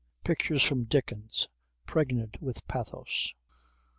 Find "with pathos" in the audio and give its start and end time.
2.41-3.35